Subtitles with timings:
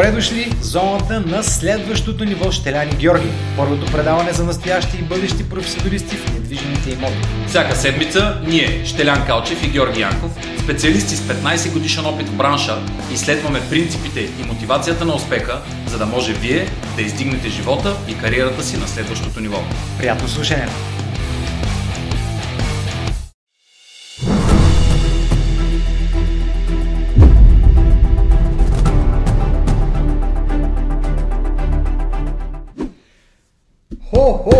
[0.00, 3.28] Добре дошли в зоната на следващото ниво Щеляни Георги.
[3.56, 7.18] Първото предаване за настоящи и бъдещи професионалисти в недвижимите имоти.
[7.46, 10.32] Всяка седмица ние, Щелян Калчев и Георги Янков,
[10.62, 12.78] специалисти с 15 годишен опит в бранша,
[13.12, 18.62] изследваме принципите и мотивацията на успеха, за да може вие да издигнете живота и кариерата
[18.62, 19.58] си на следващото ниво.
[19.98, 20.68] Приятно слушане!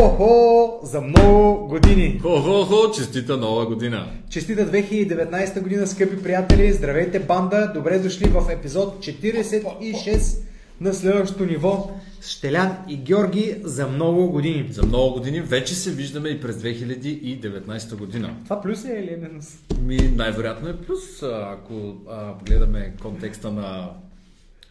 [0.01, 0.81] Хо-хо-хо!
[0.83, 2.19] За много години!
[2.23, 2.93] Хо-хо-хо!
[2.97, 4.07] Честита нова година!
[4.31, 6.73] Честита 2019 година, скъпи приятели!
[6.73, 7.71] Здравейте, банда!
[7.75, 10.39] Добре дошли в епизод 46
[10.81, 11.91] на следващото ниво
[12.23, 14.69] Щелян и Георги за много години.
[14.71, 18.37] За много години вече се виждаме и през 2019 година.
[18.45, 19.59] Това плюс е или е минус?
[19.83, 23.91] Ми, най-вероятно е плюс, ако а, гледаме контекста на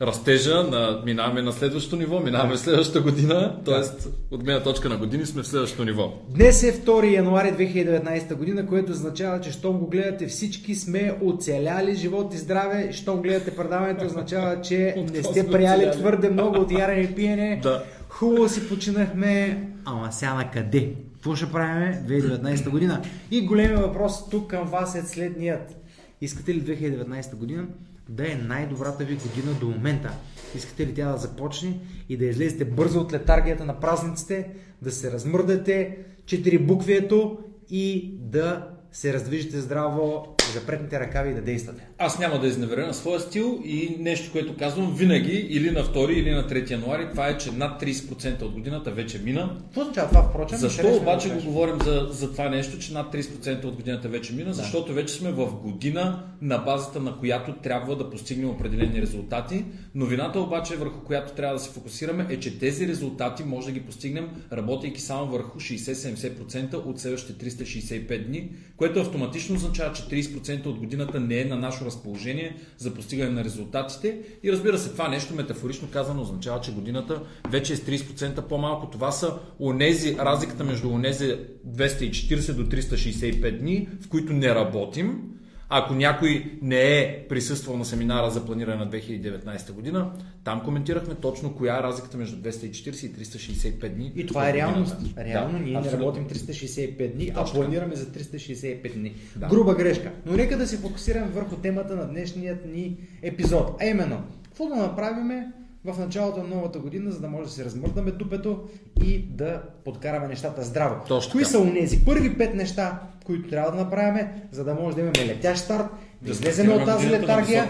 [0.01, 4.07] растежа, на, минаваме на следващото ниво, минаваме в следващата година, т.е.
[4.31, 6.13] от гледна точка на години сме в следващото ниво.
[6.29, 11.95] Днес е 2 януари 2019 година, което означава, че щом го гледате всички сме оцеляли
[11.95, 17.01] живот и здраве, щом гледате предаването означава, че не сте прияли твърде много от ярене
[17.01, 17.61] и пиене.
[17.69, 17.83] Да.
[18.09, 20.93] Хубаво си починахме, ама сега на къде?
[21.13, 23.01] Какво ще правим 2019 година?
[23.31, 25.75] И големият въпрос тук към вас е следният.
[26.21, 27.65] Искате ли 2019 година
[28.09, 30.11] да е най-добрата ви година до момента?
[30.55, 31.79] Искате ли тя да започне
[32.09, 34.49] и да излезете бързо от летаргията на празниците,
[34.81, 37.37] да се размърдате, четири буквието
[37.69, 41.87] и да се раздвижите здраво, запретнете ръкави и да действате.
[41.97, 46.09] Аз няма да изневеря на своя стил и нещо, което казвам винаги или на 2
[46.09, 49.57] или на 3 януари, това е, че над 30% от годината вече мина.
[49.63, 50.57] Какво означава това, впрочем?
[50.57, 54.09] Защо Интересно обаче да го говорим за, за това нещо, че над 30% от годината
[54.09, 54.53] вече мина?
[54.53, 59.65] Защото вече сме в година, на базата на която трябва да постигнем определени резултати.
[59.95, 63.81] Новината обаче, върху която трябва да се фокусираме, е, че тези резултати може да ги
[63.81, 70.79] постигнем, работейки само върху 60-70% от следващите 365 дни, което автоматично означава, че 30% от
[70.79, 74.19] годината не е на наше разположение за постигане на резултатите.
[74.43, 78.89] И разбира се, това нещо метафорично казано означава, че годината вече е с 30% по-малко.
[78.89, 81.35] Това са онези, разликата между онези
[81.67, 85.38] 240 до 365 дни, в които не работим.
[85.71, 90.11] Ако някой не е присъствал на семинара за планиране на 2019 година,
[90.43, 94.11] там коментирахме точно коя е разликата между 240 и 365 дни.
[94.15, 94.95] И това е реалност.
[94.95, 95.25] годината.
[95.25, 95.99] Реално Да, ние не абсолютно.
[95.99, 97.55] работим 365 дни, а Точно.
[97.55, 99.15] планираме за 365 дни.
[99.35, 99.47] Да.
[99.47, 100.11] Груба грешка.
[100.25, 103.75] Но нека да се фокусираме върху темата на днешният ни епизод.
[103.81, 105.47] А именно, какво да направиме
[105.85, 108.63] в началото на новата година, за да може да се размърдаме дупето
[109.03, 110.95] и да подкараме нещата здраво.
[111.07, 115.01] Точно Кои са унези първи пет неща, които трябва да направим, за да може да
[115.01, 115.85] имаме летящ старт,
[116.21, 117.67] да, излезем от тази летаргия,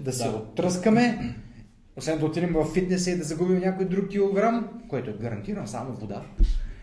[0.00, 0.30] да се Да.
[0.30, 1.34] оттръскаме,
[1.96, 5.92] освен да отидем в фитнеса и да загубим някой друг килограм, което е гарантиран само
[5.92, 6.22] вода.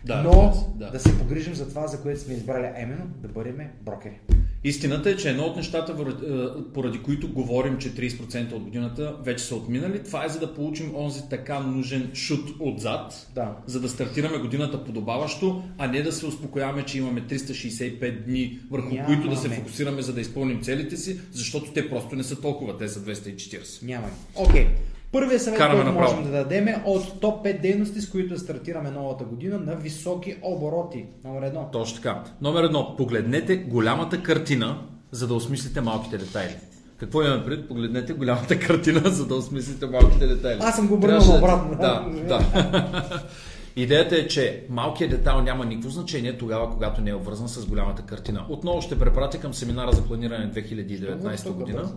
[0.05, 0.91] Да, но да.
[0.91, 0.99] да.
[0.99, 4.19] се погрижим за това, за което сме избрали, а именно да бъдем брокери.
[4.67, 9.44] Истината е, че едно от нещата, е, поради които говорим, че 30% от годината вече
[9.44, 13.56] са отминали, това е за да получим онзи така нужен шут отзад, Да.
[13.66, 18.89] за да стартираме годината подобаващо, а не да се успокояваме, че имаме 365 дни, върху
[18.89, 19.06] Нямаме.
[19.16, 22.77] които да се фокусираме, за да изпълним целите си, защото те просто не са толкова,
[22.77, 23.83] те са 240.
[23.83, 24.07] Няма.
[24.35, 24.67] Окей.
[25.12, 26.16] Първият съвет, Караме който направо.
[26.16, 29.75] можем да дадем е от топ 5 дейности, с които да стартираме новата година на
[29.75, 31.06] високи обороти.
[31.23, 31.69] Номер едно.
[31.72, 32.23] Точно така.
[32.41, 32.95] Номер едно.
[32.97, 34.81] Погледнете голямата картина,
[35.12, 36.56] за да осмислите малките детайли.
[36.97, 37.68] Какво имаме пред?
[37.68, 40.59] Погледнете голямата картина, за да осмислите малките детайли.
[40.62, 41.78] Аз съм го обърнал Трябваше обратно.
[41.78, 43.19] Да, да.
[43.75, 48.01] Идеята е, че малкият детайл няма никакво значение тогава, когато не е обвързан с голямата
[48.01, 48.45] картина.
[48.50, 51.89] Отново ще препратя към семинара за планиране 2019 година.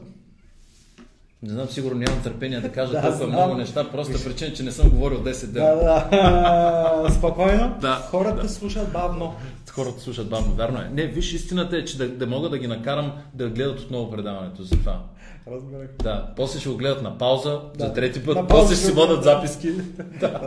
[1.43, 3.31] Не знам, сигурно нямам търпение да кажа Да, толкова знам.
[3.31, 5.67] много неща, просто причина, че не съм говорил 10 дена.
[5.67, 7.11] Да, да.
[7.15, 7.77] Спокойно.
[7.81, 8.49] Да, Хората да.
[8.49, 9.35] слушат бавно.
[9.71, 10.91] Хората слушат бавно, вярно е.
[10.93, 14.63] Не, виж, истината е, че да, да мога да ги накарам да гледат отново предаването
[14.63, 15.01] за това.
[15.49, 15.89] Разбирах.
[16.03, 17.87] Да, после ще го гледат на пауза, Да.
[17.87, 19.73] за трети път, На после ще ще си водят записки.
[20.21, 20.41] Да.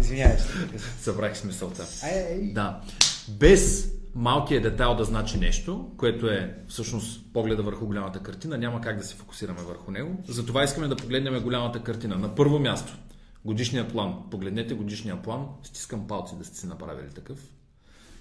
[0.00, 0.48] Извинявай се.
[1.00, 1.82] Събрах смисълта.
[2.04, 2.52] Ай, ай.
[2.52, 2.76] Да.
[3.28, 8.98] Без малкият детайл да значи нещо, което е всъщност погледа върху голямата картина, няма как
[8.98, 10.18] да се фокусираме върху него.
[10.28, 12.16] Затова искаме да погледнем голямата картина.
[12.18, 12.92] На първо място,
[13.44, 14.14] годишния план.
[14.30, 15.46] Погледнете годишния план.
[15.62, 17.38] Стискам палци да сте си направили такъв.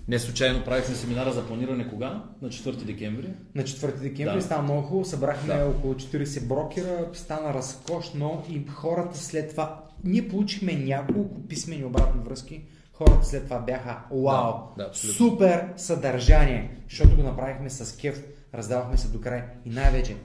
[0.08, 2.24] Не случайно правихме семинара за планиране кога?
[2.42, 3.30] На 4 декември.
[3.56, 4.42] На 4 декември Да.
[4.42, 5.66] стана много хубаво, събрахме Да.
[5.66, 12.62] около 40 брокера, стана разкошно и хората след това, ние получихме няколко писмени обратни връзки,
[12.94, 15.18] хората след това бяха вау, Да, да, абсолютно.
[15.18, 20.16] супер съдържание, защото го направихме с кеф, раздавахме се до край и най-вече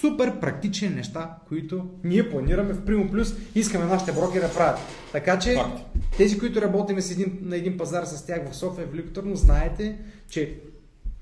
[0.00, 4.78] Супер практични неща, които ние планираме в Primo Plus, искаме нашите брокери да правят.
[5.12, 5.80] Така че Факт.
[6.16, 9.98] тези, които работим с един, на един пазар с тях в София, в Велико знаете,
[10.30, 10.60] че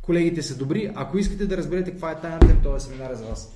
[0.03, 0.91] колегите са добри.
[0.95, 3.53] Ако искате да разберете каква е тайната им, този семинар е за вас.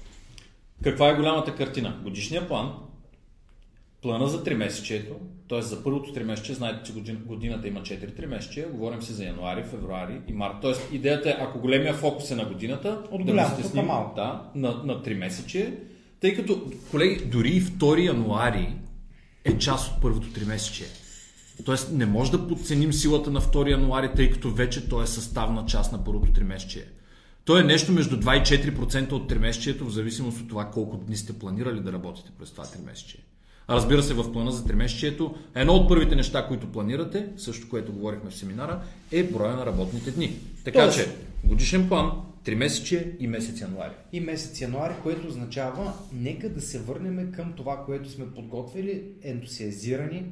[0.82, 2.00] Каква е голямата картина?
[2.04, 2.72] Годишния план,
[4.02, 5.14] плана за 3 месечието,
[5.48, 5.62] т.е.
[5.62, 9.24] за първото 3 месече, знаете, че годин, годината има 4 3 месече, говорим си за
[9.24, 10.54] януари, февруари и март.
[10.62, 10.94] Т.е.
[10.96, 14.14] идеята е, ако големия фокус е на годината, От да го стесним малко.
[14.16, 15.78] да, на, на 3 месече,
[16.20, 18.74] тъй като, колеги, дори и 2 януари
[19.44, 20.84] е част от първото 3 месече.
[21.64, 25.66] Тоест не може да подценим силата на 2 януари, тъй като вече той е съставна
[25.66, 26.88] част на първото 3 месече.
[27.44, 30.96] То е нещо между 2 и 4% от 3 месечето, в зависимост от това колко
[30.96, 33.18] дни сте планирали да работите през това 3 месече.
[33.70, 37.68] А разбира се, в плана за 3 месечето, едно от първите неща, които планирате, също
[37.68, 38.80] което говорихме в семинара,
[39.12, 40.36] е броя на работните дни.
[40.64, 41.08] Така Тоест- че,
[41.44, 42.10] годишен план,
[42.44, 43.92] 3 месече и месец януари.
[44.12, 50.24] И месец януари, което означава, нека да се върнем към това, което сме подготвили, ентусиазирани,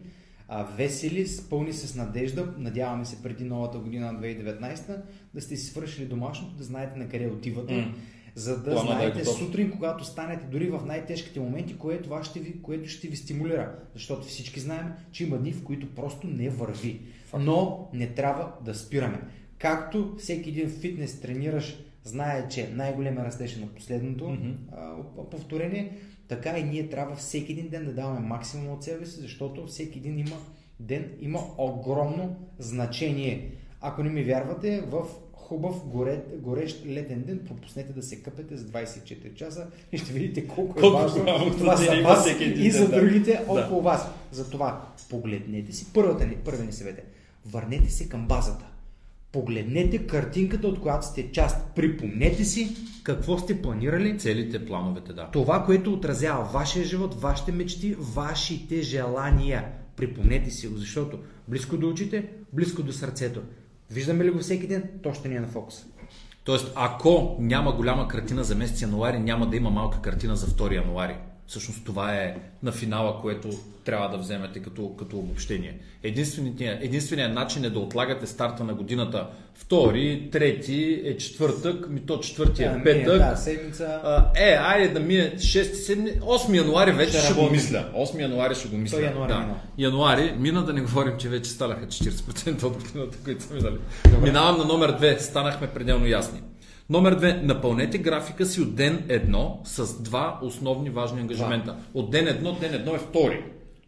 [0.76, 2.48] весели, пълни с надежда.
[2.58, 4.96] Надяваме се преди новата година на 2019
[5.34, 7.74] да сте си свършили домашното, да знаете на къде отивате.
[7.74, 7.94] М.
[8.36, 9.38] За да Плана да е знаете готов.
[9.38, 13.74] сутрин, когато станете, дори в най-тежките моменти, което, това ще ви, което ще ви стимулира.
[13.94, 17.00] Защото всички знаем, че има дни, в които просто не върви.
[17.38, 19.20] Но не трябва да спираме.
[19.58, 24.50] Както всеки един фитнес тренираш, знае, че най-големия растеж е на последното Мгм.
[24.72, 24.94] а,
[25.30, 25.96] повторение,
[26.28, 29.98] така и ние трябва всеки един ден да даваме максимум от себе си, защото всеки
[29.98, 30.36] един има
[30.80, 33.50] ден има огромно значение.
[33.80, 35.02] Ако не ми вярвате, в
[35.48, 40.46] хубав горе, горещ летен ден пропуснете да се къпете за 24 часа и ще видите
[40.46, 43.60] колко е Колко важно голямо това за вас и за другите Да.
[43.60, 44.08] около вас.
[44.32, 47.04] Затова погледнете си първата ни, първия ни съвет е,
[47.46, 48.64] Върнете се към базата.
[49.32, 51.56] Погледнете картинката, от която сте част.
[51.74, 55.30] Припомнете си какво сте планирали, Целите, плановете, да.
[55.32, 59.64] това, което отразява вашия живот, вашите мечти, вашите желания.
[59.96, 61.18] Припомнете си го, защото
[61.48, 63.42] близко до очите, близко до сърцето.
[63.90, 65.84] Виждаме ли го всеки ден, то ще ни е на фокус.
[66.44, 70.74] Тоест, ако няма голяма картина за месец януари, няма да има малка картина за 2
[70.74, 71.16] януари.
[71.46, 73.50] Всъщност това е на финала, което
[73.84, 75.78] трябва да вземете като, като обобщение.
[76.02, 82.20] Единственият, единственият начин е да отлагате старта на годината втори, трети е четвъртък, ми то
[82.20, 83.18] четвърти е петък.
[83.18, 84.00] Да, седмица.
[84.04, 87.90] А, е, айде да мине 6, 7, 8 януари вече Ще ще, го мисля.
[87.96, 89.00] 8 януари ще го мисля.
[89.00, 89.38] Януари да.
[89.38, 89.54] мина.
[89.78, 93.76] Януари мина, да не говорим, че вече станаха 40% от годината, които са минали.
[94.22, 95.18] Минавам на номер 2.
[95.18, 96.40] Станахме пределно ясни.
[96.90, 97.42] Номер 2.
[97.42, 101.76] Напълнете графика си от ден 1 с два основни важни ангажимента.
[101.94, 103.44] От ден 1, ден 1 е втори.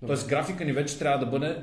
[0.07, 1.57] Тоест графика ни вече трябва да бъде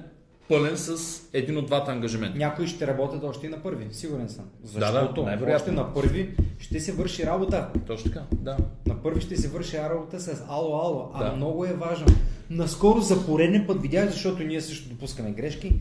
[0.50, 2.38] пълен с един от двата ангажимента.
[2.38, 4.46] Някои ще работят още и на първи, сигурен съм.
[4.74, 5.56] Да, да, Защото най-вероятно.
[5.56, 6.30] още на първи
[6.60, 7.68] ще се върши работа.
[7.88, 8.58] Точно така, да.
[8.88, 11.12] На първи ще се върши работа с ало, ало.
[11.14, 11.36] А Да.
[11.36, 12.08] много е важно.
[12.50, 15.74] Наскоро за пореден път видях, защото ние също допускаме грешки,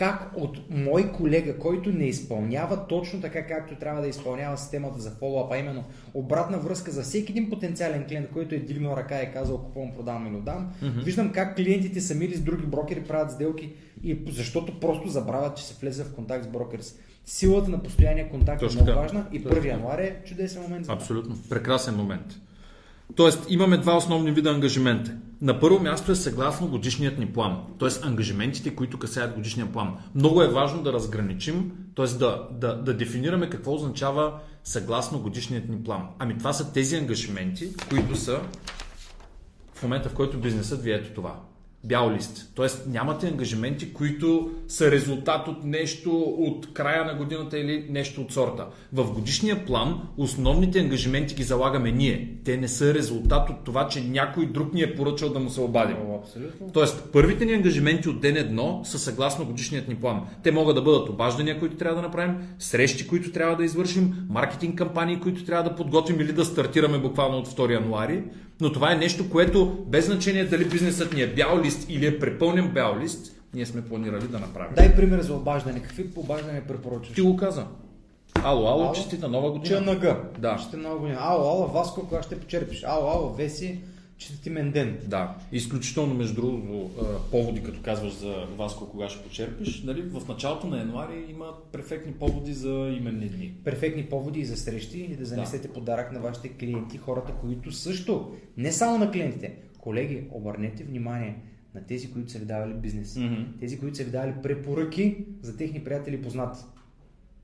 [0.00, 5.10] как от мой колега, който не изпълнява точно така, както трябва да изпълнява системата за
[5.10, 9.24] фоллоуап, а именно обратна връзка за всеки един потенциален клиент, който е дигнал ръка и
[9.24, 13.30] е казал купувам, продавам или отдам, виждам как клиентите сами или с други брокери правят
[13.30, 13.72] сделки
[14.04, 16.80] и защото просто забравят, че се влезе в контакт с брокер.
[17.24, 20.86] Силата на постоянния контакт Точно е много важна и Точно 1 януари е чудесен момент
[20.86, 20.92] за.
[20.92, 21.36] Абсолютно.
[21.48, 22.40] Прекрасен момент.
[23.16, 25.12] Тоест, имаме два основни вида ангажимента.
[25.42, 27.58] На първо място е съгласно годишният ни план.
[27.78, 29.96] Тоест, ангажиментите, които касаят годишния план.
[30.14, 32.06] Много е важно да разграничим, т.е.
[32.06, 36.08] Да, да, да дефинираме какво означава съгласно годишният ни план.
[36.18, 38.40] Ами това са тези ангажименти, които са
[39.74, 41.40] в момента, в който бизнесът ви е ето това.
[41.84, 42.52] Бял лист.
[42.54, 48.32] Тоест нямате ангажименти, които са резултат от нещо от края на годината или нещо от
[48.32, 48.66] сорта.
[48.92, 52.34] В годишния план основните ангажименти ги залагаме ние.
[52.44, 55.60] Те не са резултат от това, че някой друг ни е поръчал да му се
[55.60, 55.96] обадим.
[56.22, 56.70] Абсолютно.
[56.72, 60.20] Тоест, първите ни ангажименти от ден едно са съгласно годишният ни план.
[60.42, 64.78] Те могат да бъдат обаждания, които трябва да направим, срещи, които трябва да извършим, маркетинг
[64.78, 68.22] кампании, които трябва да подготвим или да стартираме буквално от 2 януари.
[68.60, 72.18] Но това е нещо, което без значение дали бизнесът ни е бял лист или е
[72.18, 74.74] препълнен бял лист, ние сме планирали да направим.
[74.76, 75.82] Дай пример за обаждане.
[75.82, 77.14] Какви обаждания препоръчваш?
[77.14, 77.66] Ти го каза.
[78.42, 78.92] Ало, ало, Ало?
[78.92, 79.80] честита нова година.
[79.84, 80.06] ЧНГ.
[80.38, 80.58] Да.
[80.58, 81.18] Ще много година.
[81.20, 82.84] Ало, ало, Васко, кога ще почерпиш?
[82.84, 83.80] Ало, ало, Веси,
[84.20, 84.98] че ти мен ден.
[85.06, 86.90] Да, изключително между другото
[87.30, 89.82] поводи, като казваш за Васко, кога ще почерпиш.
[89.82, 90.02] Нали?
[90.02, 93.54] В началото на януари има перфектни поводи за именни дни.
[93.64, 98.32] Перфектни поводи и за срещи и да занесете подарък на вашите клиенти, хората, които също,
[98.56, 99.56] не само на клиентите.
[99.78, 101.36] Колеги, обърнете внимание
[101.74, 103.16] на тези, които са ви давали бизнес.
[103.16, 103.42] Мгм.
[103.60, 106.60] Тези, които са ви давали препоръки за техни приятели и познати.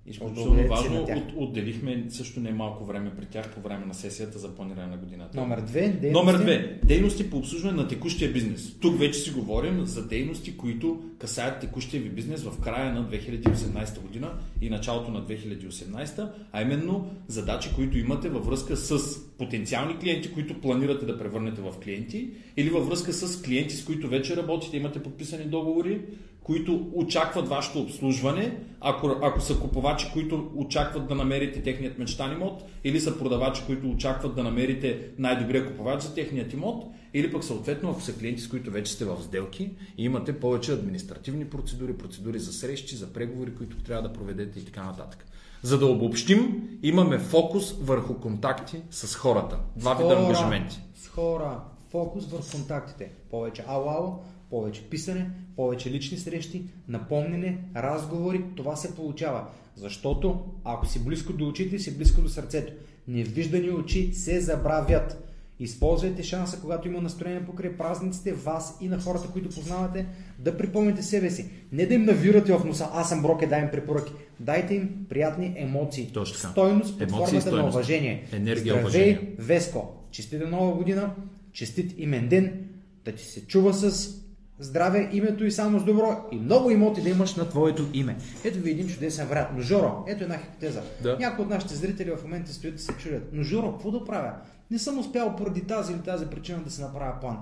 [0.08, 1.02] Изключително на важно.
[1.02, 4.96] От, отделихме също не малко време при тях по време на сесията за планиране на
[4.96, 5.40] годината.
[5.40, 5.80] Номер две.
[5.80, 6.10] дейности.
[6.10, 6.78] Номер две.
[6.84, 8.74] Дейности по обслужване на текущия бизнес.
[8.80, 14.00] Тук вече си говорим за дейности, които касаят текущия ви бизнес в края на 2018
[14.00, 20.32] година и началото на 2018, а именно задачи, които имате във връзка с потенциални клиенти,
[20.32, 24.76] които планирате да превърнете в клиенти, или във връзка с клиенти, с които вече работите,
[24.76, 26.00] имате подписани договори,
[26.46, 32.62] които очакват вашето обслужване, ако, ако са купувачи, които очакват да намерите техният мечтан имот,
[32.84, 36.84] или са продавачи, които очакват да намерите най-добрия купувач за техният имот,
[37.14, 40.72] или пък съответно, ако са клиенти, с които вече сте в сделки и имате повече
[40.72, 45.26] административни процедури, процедури за срещи, за преговори, които трябва да проведете и така нататък.
[45.62, 49.58] За да обобщим, имаме фокус върху контакти с хората.
[49.76, 50.80] Два вида ангажименти.
[50.94, 51.60] С хора.
[51.90, 53.10] Фокус върху контактите.
[53.30, 54.18] Повече ало-ало,
[54.50, 58.44] повече писане, повече лични срещи, напомнене, разговори.
[58.56, 59.44] Това се получава.
[59.76, 62.72] Защото ако си близко до очите, си близко до сърцето.
[63.08, 65.22] Невиждани очи се забравят.
[65.60, 70.06] Използвайте шанса, когато има настроение покрай празниците, вас и на хората, които познавате,
[70.38, 71.50] да припомните себе си.
[71.72, 74.12] Не да им навирате в носа, аз съм броке, дай им препоръки.
[74.40, 76.10] Дайте им приятни емоции.
[76.14, 76.48] Точно така.
[76.48, 77.74] Стойност под Емоции и формата на стойност.
[77.74, 78.26] уважение.
[78.32, 79.34] Енергия, Здравей, уважение.
[79.38, 79.92] Веско!
[80.10, 81.14] Честита нова година,
[81.52, 82.68] честит имен ден,
[83.04, 84.14] да ти се чува с
[84.58, 88.16] здраве, името и само с добро и много имоти да имаш на твоето име.
[88.44, 89.48] Ето ви един чудесен вариант.
[89.54, 90.82] Но Жоро, ето една хипотеза.
[91.02, 91.16] Да.
[91.20, 93.28] Някои от нашите зрители в момента стоят и се чудят.
[93.32, 94.32] Но Жоро, какво да правя?
[94.70, 97.38] Не съм успял поради тази или тази причина да се направя план.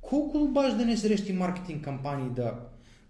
[0.00, 2.52] Колко обаждане срещи маркетинг кампании да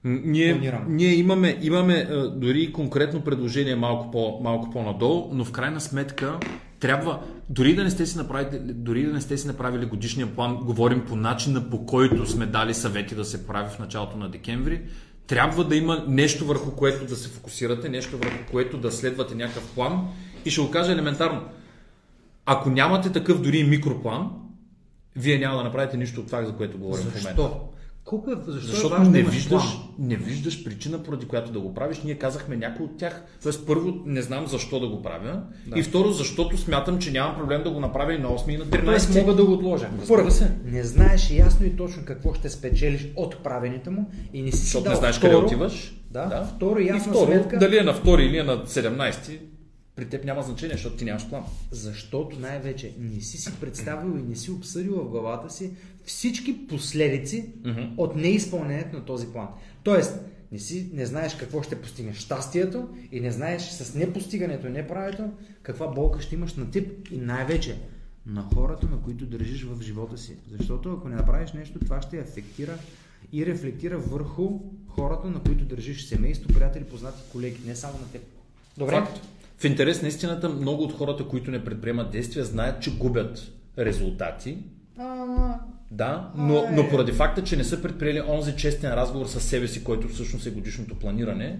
[0.04, 0.85] Ние, Планирам.
[0.88, 6.38] ние имаме, имаме дори конкретно предложение малко, по, малко по-надолу, но в крайна сметка
[6.86, 10.56] трябва, дори да не сте си направили, дори да не сте си направили годишния план,
[10.56, 14.82] говорим по начина по който сме дали съвети да се прави в началото на декември,
[15.26, 19.74] трябва да има нещо върху което да се фокусирате, нещо върху което да следвате някакъв
[19.74, 20.08] план
[20.44, 21.42] и ще го кажа елементарно.
[22.46, 24.30] Ако нямате такъв дори микроплан,
[25.16, 27.50] вие няма да направите нищо от това, за което говорим в момента.
[28.06, 29.88] Колко е, защо Защото е важно да не имаш виждаш, план?
[29.98, 32.00] не виждаш причина, поради която да го правиш.
[32.04, 33.22] Ние казахме някой от тях.
[33.42, 35.42] Тоест, първо, не знам защо да го правя.
[35.66, 35.78] Да.
[35.78, 38.64] И второ, защото смятам, че нямам проблем да го направя и на 8 и на
[38.84, 39.20] Тоест 13.
[39.20, 39.88] мога да го отложа.
[40.08, 40.52] Първо, се.
[40.64, 44.84] не знаеш ясно и точно какво ще спечелиш от правенето му и не си Защото
[44.84, 45.94] дал не знаеш второ, къде отиваш.
[46.10, 47.58] Да, второ, и ясна второ, сметка.
[47.58, 49.38] дали е на 2 или е на 17,
[49.96, 51.44] при теб няма значение, защото ти нямаш план.
[51.70, 55.70] Защото най-вече не си си представил и не си обсъдил в главата си
[56.04, 57.80] всички последици Мгм.
[57.96, 59.48] от неизпълнението на този план.
[59.82, 60.20] Тоест,
[60.52, 65.30] не, си, не знаеш какво ще постигнеш щастието и не знаеш с непостигането и неправето
[65.62, 67.78] каква болка ще имаш на тип и най-вече
[68.26, 70.36] на хората, на които държиш в живота си.
[70.58, 72.78] Защото ако не направиш нещо, това ще афектира
[73.32, 78.22] и рефлектира върху хората, на които държиш семейство, приятели, познати, колеги, не само на теб.
[78.78, 78.94] Добре?
[78.94, 79.20] Факт.
[79.58, 84.58] В интерес на истината, много от хората, които не предприемат действия, знаят, че губят резултати.
[84.98, 85.60] Ама,
[85.90, 89.84] Да, но, но поради факта, че не са предприели онзи честен разговор с себе си,
[89.84, 91.58] който всъщност е годишното планиране,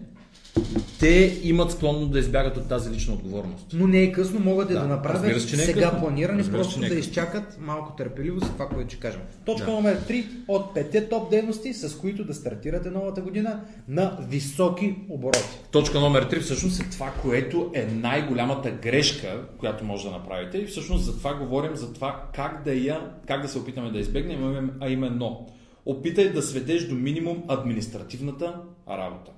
[1.01, 3.67] те имат склонно да избягат от тази лична отговорност.
[3.73, 6.01] Но не е късно, могат да, Да, направят разбира се, че не е сега късно.
[6.01, 9.21] планиране, Разбира просто не е да изчакат малко търпеливо за това, което ще кажем.
[9.45, 9.73] Точка Да.
[9.73, 15.59] номер 3 от петте топ дейности, с които да стартирате новата година на високи обороти.
[15.71, 20.59] Точка номер 3 всъщност е това, което е най-голямата грешка, която може да направите.
[20.59, 23.99] И всъщност за това говорим, за това как да, я, как да се опитаме да
[23.99, 25.47] избегнем, а именно
[25.87, 28.55] опитай да сведеш до минимум административната
[28.89, 29.31] работа.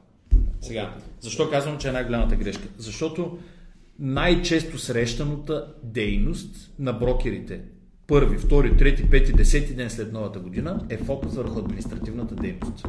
[0.61, 2.69] Сега, защо казвам, че е най-голямата грешка?
[2.79, 3.39] Защото
[3.99, 7.61] най-често срещаната дейност на брокерите
[8.07, 12.87] първи, втори, трети, пети, десети ден след новата година е фокус върху административната дейност.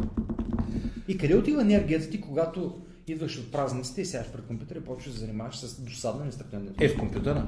[1.07, 5.05] И къде отива енергията ти, когато идваш от празниците и сядаш пред компютъра и почваш
[5.05, 7.45] да се занимаваш с досадна нестъпна Е, в компютъра.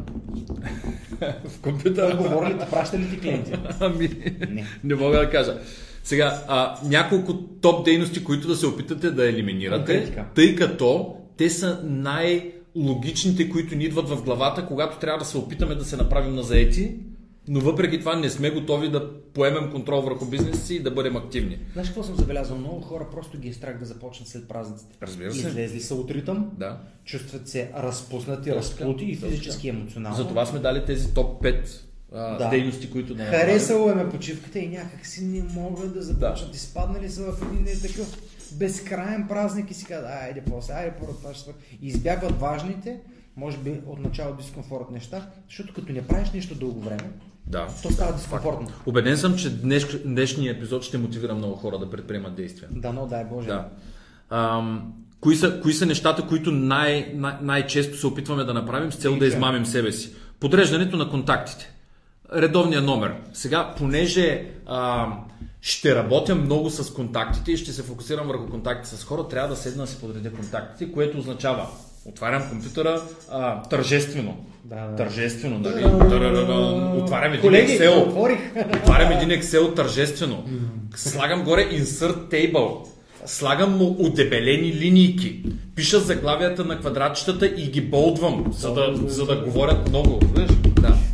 [1.48, 2.18] в компютъра.
[2.18, 3.54] Говори ли, праща ли ти клиенти?
[3.80, 4.08] Ами,
[4.50, 4.66] Не.
[4.84, 5.60] не мога да кажа.
[6.04, 10.26] Сега, а, няколко топ дейности, които да се опитате да елиминирате, Конкретика.
[10.36, 15.76] тъй като те са най-логичните, които ни идват в главата, когато трябва да се опитаме
[15.76, 16.96] да се направим на заети,
[17.48, 21.16] но въпреки това не сме готови да поемем контрол върху бизнеса си и да бъдем
[21.16, 21.58] активни.
[21.74, 22.58] Знаеш какво съм забелязал?
[22.58, 24.98] Много хора просто ги е страх да започнат след празниците.
[25.02, 25.48] Разбира се.
[25.48, 26.78] Излезли са от ритъм, Да.
[27.06, 30.18] чувстват се разпуснати, разплути и физически и емоционално.
[30.18, 31.82] Затова сме дали тези топ 5
[32.16, 32.50] а, Да.
[32.50, 33.40] дейности, които да направим.
[33.48, 36.56] Харесало е ме почивката и някак си не могат да започнат.
[36.56, 38.18] Изпаднали са в един е такъв
[38.52, 41.52] безкрайен празник и си казват, айде после, айде първо това ще.
[41.82, 43.00] И избягват важните,
[43.36, 47.12] може би от начало дискомфорт неща, защото като не правиш нещо дълго време,
[47.48, 47.68] Да.
[47.84, 48.68] то става дискомфортно.
[48.86, 52.70] Убеден съм, че днес, днешния епизод ще мотивира много хора да предприемат действия.
[52.72, 53.48] Да, но дай Боже.
[53.48, 53.70] Да.
[54.30, 58.96] Ам, Кои са, кои са нещата, които най, най- най-често се опитваме да направим с
[58.96, 60.14] цел да измамим себе си?
[60.40, 61.71] Подреждането на контактите.
[62.34, 63.14] Редовния номер.
[63.34, 65.08] Сега, понеже а,
[65.62, 69.56] ще работя много с контактите и ще се фокусирам върху контакти с хора, трябва да
[69.56, 71.68] седна да си подредя контактите, което означава
[72.06, 74.38] отварям компютъра а, тържествено.
[74.64, 74.96] Да, да.
[74.96, 75.86] Тържествено, нали?
[77.04, 78.08] Отварям един Колеги, Excel.
[78.08, 78.40] отворих.
[78.82, 80.44] Отварям един Excel тържествено.
[80.96, 82.88] Слагам горе insert table.
[83.26, 85.44] Слагам му удебелени линийки.
[85.76, 90.20] Пиша заглавията на квадратчетата и ги болдвам, за да, за да говорят много.
[90.36, 90.61] Виж?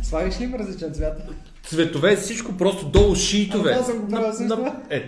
[0.08, 1.22] Слагаш ли им различен цвят?
[1.62, 3.72] Цветове, всичко просто долу шиитове.
[3.72, 4.66] Аз съм го правил също.
[4.90, 5.04] е, е,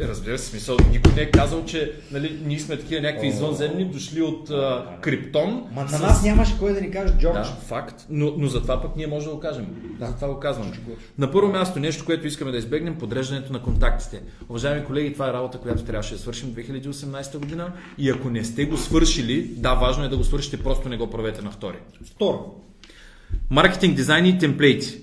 [0.00, 3.84] е, разбира се, смисъл, никой не е казал, че нали, ние сме такива някакви извънземни,
[3.84, 5.66] дошли от а, Криптон.
[5.72, 7.34] Ма на нас нямаше кой да ни каже Джордж.
[7.34, 9.66] да, факт, но, но затова пък ние може да го кажем.
[9.98, 10.06] Да.
[10.06, 10.72] Затова го казвам.
[11.18, 14.22] На първо място, нещо, което искаме да избегнем, подреждането на контактите.
[14.48, 18.64] Уважаеми колеги, това е работа, която трябваше да свършим 2018 година и ако не сте
[18.64, 21.78] го свършили, да, важно е да го свършите, просто не го правете на втори.
[22.04, 22.60] Второ.
[23.50, 25.00] Маркетинг, дизайн и темплейти.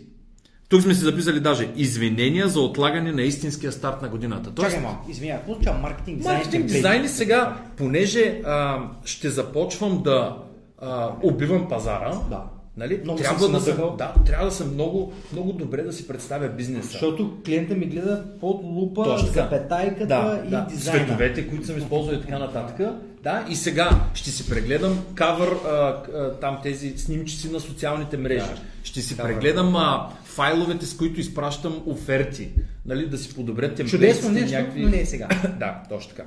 [0.69, 4.53] Тук сме си записали даже извинения за отлагане на истинския старт на годината.
[4.55, 9.29] Тоест, Чакай малко, извиня, какво означава маркетинг, дизайн, Маркетинг дизайн и сега, понеже а, ще
[9.29, 10.37] започвам да
[10.81, 12.43] а, убивам пазара, Да.
[12.77, 12.99] Нали?
[13.03, 16.49] Много трябва, съм да съм, да, трябва да съм много, много добре да си представя
[16.49, 16.89] бизнеса.
[16.91, 20.65] Защото клиента ми гледа под лупа, Точно запетайката да, и да.
[20.69, 21.05] дизайна.
[21.05, 22.87] Цветовете, които съм използвал и така нататък.
[23.23, 28.45] Да, и сега ще си прегледам кавър, а, а, там тези снимчици на социалните мрежи.
[28.45, 28.61] Да.
[28.83, 29.33] Ще си Кавър.
[29.33, 32.49] прегледам а, файловете, с които изпращам оферти.
[32.85, 33.97] Нали, да си подобря темплейтите.
[33.97, 35.27] Чудесно нещо, но не е сега.
[35.59, 36.23] да, точно така.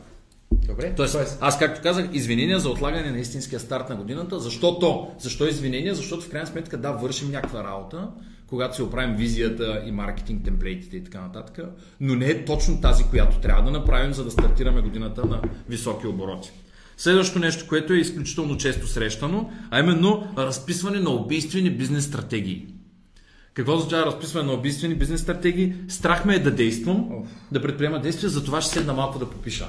[0.53, 0.95] Добре.
[0.97, 4.41] Тоест, аз както казах, извинения за отлагане на истинския старт на годината.
[4.41, 5.09] Защото?
[5.19, 5.95] Защо извинения?
[5.95, 8.09] Защото в крайна сметка да, вършим някаква работа,
[8.47, 11.67] когато си оправим визията и маркетинг темплейтите и така нататък,
[12.01, 16.07] но не е точно тази, която трябва да направим, за да стартираме годината на високи
[16.07, 16.53] обороти.
[16.97, 22.67] Следващото нещо, което е изключително често срещано, а именно разписване на убийствени бизнес стратегии.
[23.55, 25.75] Какво означава разписване на убийствени бизнес стратегии?
[25.89, 27.09] Страх ме е да действам,
[27.53, 29.69] да предприема действия, затова ще седна малко да попиша.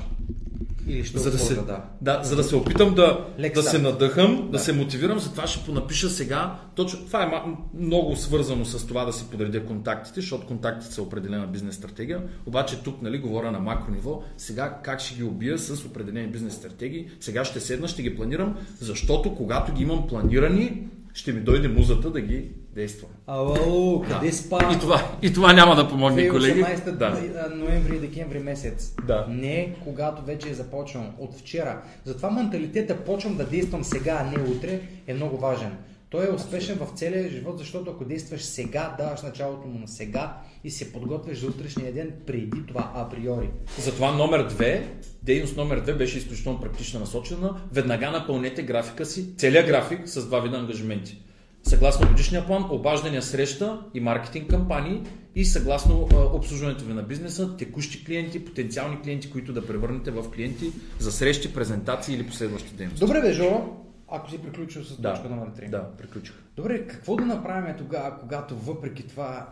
[0.88, 2.24] Или ще За да, се, отворя, да.
[2.24, 4.52] за да се опитам да, Лек да се надъхам, да.
[4.52, 4.60] Да.
[4.60, 6.60] се мотивирам, затова ще понапиша сега.
[6.76, 7.32] Точно, това е
[7.74, 12.22] много свързано с това да си подредя контактите, защото контактите са определена бизнес стратегия.
[12.46, 14.24] Обаче тук нали, говоря на макро ниво.
[14.38, 17.08] Сега как ще ги убия с определени бизнес стратегии.
[17.20, 22.10] Сега ще седна, ще ги планирам, защото когато ги имам планирани, ще ми дойде музата
[22.12, 23.10] да ги действам.
[23.28, 24.34] Ало, къде Да.
[24.34, 24.74] спа?
[24.76, 26.64] И това, и това няма да помогне, колеги.
[26.64, 27.56] 2018 Да.
[27.56, 28.96] ноември и декември месец.
[29.08, 29.26] Да.
[29.30, 31.82] Не когато вече е започнал, от вчера.
[32.04, 35.72] Затова менталитета почвам да действам сега, а не утре е много важен.
[36.10, 40.38] Той е успешен в целия живот, защото ако действаш сега, даваш началото му на сега
[40.66, 43.50] и се подготвяш за утрешния ден преди това априори.
[43.80, 44.88] Затова номер две,
[45.24, 47.62] дейност номер две беше изключително практична насочена.
[47.72, 51.22] Веднага напълнете графика си, целият график с два вида ангажименти.
[51.64, 55.02] Съгласно годишния план, обаждания среща и маркетинг кампании
[55.36, 60.32] и съгласно а, обслужването ви на бизнеса, текущи клиенти, потенциални клиенти, които да превърнете в
[60.32, 63.00] клиенти за срещи, презентации или последващи дейности.
[63.00, 65.70] Добре бе, Жоро, ако си приключил с Да, точка номер 3.
[65.70, 66.36] да, приключих.
[66.56, 69.50] Добре, какво да направим тогава, когато въпреки това,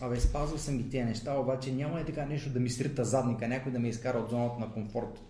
[0.00, 3.48] абе, спазвал съм ги тези неща, обаче няма ли така нещо да ми срита задника,
[3.48, 5.22] някой да ме изкара от зоната на комфорт?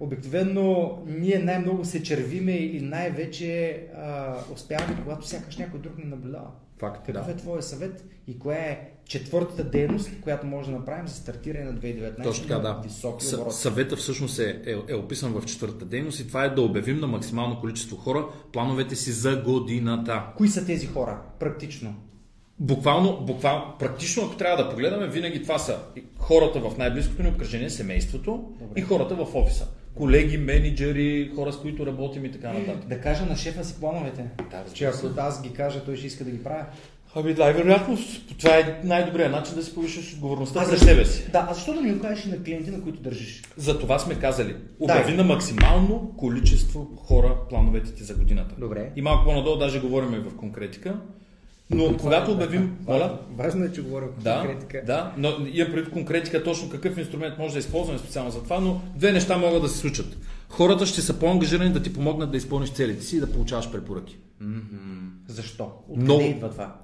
[0.00, 6.50] Обикновено ние най-много се червиме или най-вече а, успяваме, когато сякаш някой друг ни наблюдава.
[6.78, 7.32] Факт, Какъв да.
[7.32, 11.74] е твоя съвет и коя е четвъртата дейност, която може да направим за стартиране на
[11.74, 12.80] 2019 Точно така, да.
[12.84, 13.56] високи Съ- обороти?
[13.56, 17.06] Съвета всъщност е, е, е описан в четвъртата дейност и това е да обявим на
[17.06, 20.24] максимално количество хора плановете си за годината.
[20.36, 21.94] Кои са тези хора, практично?
[22.60, 25.78] Буквално, буквално, практично, ако трябва да погледаме, винаги това са
[26.18, 28.80] хората в най-близкото ни обкръжение, семейството Добре.
[28.80, 29.66] и хората в офиса.
[29.94, 32.88] Колеги, менеджери, хора с които работим и така нататък.
[32.88, 34.24] Да кажа на шефа си плановете.
[34.50, 36.64] Да, че ако аз ги кажа, той ще иска да ги правя.
[37.14, 37.98] Ами най-вероятно,
[38.38, 41.30] това е най-добрият начин да си повишиш отговорността за себе си.
[41.32, 43.42] Да, а защо да не го кажеш и на клиенти, на които държиш?
[43.56, 45.16] За това сме казали, обяви Да.
[45.16, 48.54] на максимално количество хора плановете ти за годината.
[48.58, 48.92] Добре.
[48.96, 51.00] И малко по-надолу даже говорим и в конкретика.
[51.70, 52.76] Но когато обявим...
[52.86, 53.18] Моля?
[53.36, 54.82] Важно е, че говоря Да, конкретика.
[54.86, 58.80] да, но имам предвид конкретика точно какъв инструмент може да използваме специално за това, но
[58.96, 60.18] две неща могат да се случат.
[60.48, 64.18] Хората ще са по-ангажирани да ти помогнат да изпълниш целите си и да получаваш препоръки.
[65.28, 65.72] Защо?
[65.88, 66.22] Откъде Много.
[66.22, 66.76] идва това?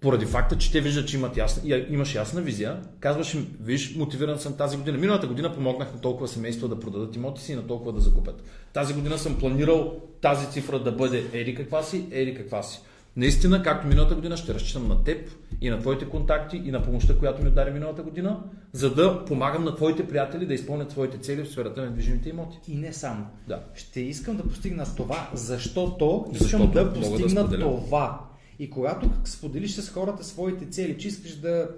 [0.00, 4.38] Поради факта, че те виждат, че имат ясна, имаш ясна визия, казваш им, виж, мотивиран
[4.38, 4.98] съм тази година.
[4.98, 8.42] Миналата година помогнах на толкова семейства да продадат имоти си и на толкова да закупят.
[8.72, 12.80] Тази година съм планирал тази цифра да бъде еди каква си, еди каква си.
[13.16, 17.18] Наистина, както миналата година, ще разчитам на теб и на твоите контакти и на помощта,
[17.18, 18.40] която ми удари миналата година,
[18.72, 22.58] за да помагам на твоите приятели да изпълнят своите цели в сферата на движимите имоти.
[22.68, 23.26] И не само.
[23.48, 23.62] Да.
[23.74, 27.60] Ще искам да постигна това, защото искам да да постигна споделя.
[27.84, 28.20] това.
[28.58, 31.68] И когато споделиш с хората своите цели, че искаш да,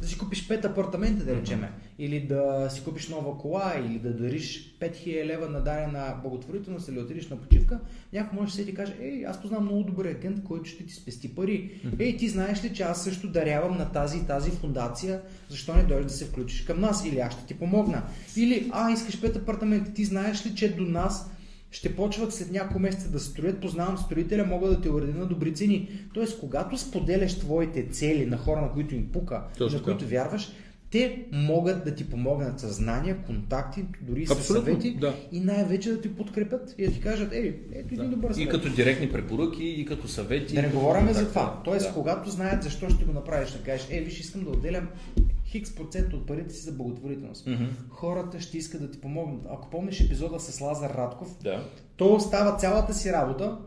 [0.00, 4.12] да си купиш пет апартамента, да речеме, или да си купиш нова кола, или да
[4.12, 7.80] дариш 5000 лева на дарена благотворителност, или отидеш на почивка,
[8.12, 10.94] някой може да се ти каже, ей, аз познавам много добър агент, който ще ти
[10.94, 11.80] спести пари.
[11.98, 15.82] Ей, ти знаеш ли, че аз също дарявам на тази и тази фундация, защо не
[15.82, 18.02] дойдеш да се включиш към нас, или аз ще ти помогна.
[18.36, 21.30] Или, а, искаш пет апартамента, ти знаеш ли, че до нас
[21.72, 25.54] ще почват след няколко месеца да строят, познавам строителя, мога да те уредя на добри
[25.54, 25.88] цени.
[26.14, 30.52] Тоест, когато споделяш твоите цели на хора, на които им пука, Точно на които вярваш,
[30.90, 35.14] те могат да ти помогнат с знания, контакти, дори и с съвети да.
[35.32, 38.50] и най-вече да ти подкрепят и да ти кажат, ей, ето един добър И съвет.
[38.50, 40.54] като директни препоръки, и като съвети.
[40.54, 41.60] Да не и говорим за това.
[41.64, 41.94] Тоест, Да.
[41.94, 44.88] когато знаят защо ще го направиш, да кажеш, е, виж, искам да отделям
[45.52, 47.46] хикс процент от парите си за благотворителност.
[47.46, 47.64] Мгм.
[47.90, 49.46] Хората ще искат да ти помогнат.
[49.50, 51.64] Ако помниш епизода с Лазар Радков, Да.
[51.96, 53.58] той остава цялата си работа,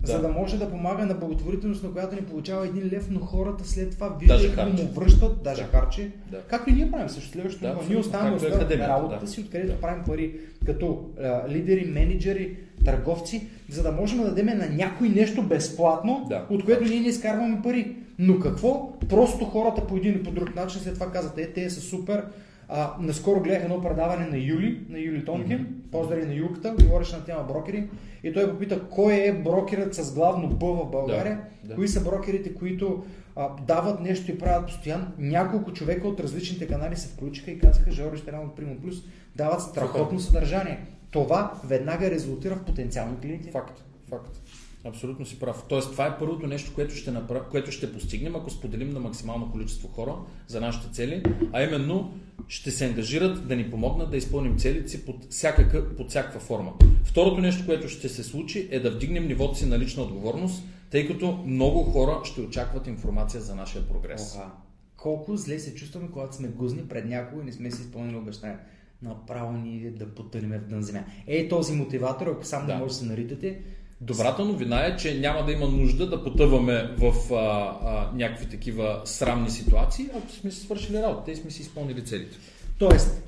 [0.00, 0.12] Да.
[0.12, 3.68] за да може да помага на благотворителност, на която не получава един лев, но хората
[3.68, 5.68] след това виждат как му връщат, даже Да.
[5.68, 6.10] харчи.
[6.30, 6.40] Да.
[6.42, 7.78] Както и ние правим също следващото Да.
[7.88, 8.36] Ние оставаме
[8.70, 9.30] е работата да.
[9.30, 10.34] си, откъдето да правим пари
[10.66, 16.46] като а, лидери, менеджери, търговци, за да можем да дадем на някой нещо безплатно, Да.
[16.50, 17.96] от което ние не изкарваме пари.
[18.18, 18.98] Но какво?
[19.08, 22.24] Просто хората по един или по друг начин след това казват, е, те са супер.
[22.68, 25.90] А, наскоро гледах едно предаване на Юли, на Юли Тонкин, mm-hmm.
[25.90, 27.88] поздрави на Юлката, говореше на тема брокери
[28.22, 31.74] и той попита кой е брокерът с главно Б в България, Да, да.
[31.74, 33.04] кои са брокерите, които
[33.36, 35.06] а, дават нещо и правят постоянно.
[35.18, 39.04] Няколко човека от различните канали се включиха и казаха, Жори Штеран от Primo Plus
[39.36, 40.86] дават страхотно съдържание.
[41.10, 43.50] Това веднага резултира в потенциални клиенти.
[43.50, 43.84] Факт.
[44.10, 44.40] Факт.
[44.84, 45.64] Абсолютно си прав.
[45.68, 47.42] Тоест, това е първото нещо, което ще, направ...
[47.50, 50.16] което ще постигнем, ако споделим на максимално количество хора
[50.46, 52.14] за нашите цели, а именно
[52.48, 56.72] ще се ангажират да ни помогнат да изпълним целите си под, всякакъв, под всякаква форма.
[57.04, 61.06] Второто нещо, което ще се случи е да вдигнем нивото си на лична отговорност, тъй
[61.06, 64.34] като много хора ще очакват информация за нашия прогрес.
[64.34, 64.50] Ога.
[64.96, 68.58] Колко зле се чувстваме, когато сме гузни пред някого и не сме си изпълнили обещания.
[69.02, 71.04] Направо ни иде да потънем в дън земя.
[71.26, 72.74] Ей този мотиватор, ако само Да.
[72.74, 73.60] не може да се наритате,
[74.06, 79.00] Добрата новина е, че няма да има нужда да потъваме в а, а, някакви такива
[79.04, 82.36] срамни ситуации, ако сме си свършили работа и сме си изпълнили целите.
[82.78, 83.22] Тоест,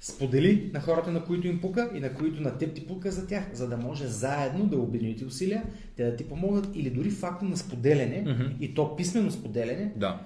[0.00, 3.26] сподели на хората, на които им пука и на които на теб ти пука за
[3.26, 5.62] тях, за да може заедно да обедините усилия,
[5.96, 8.44] те да ти помогнат или дори факта на споделяне, Мгм.
[8.60, 10.20] и то писмено споделяне, Да.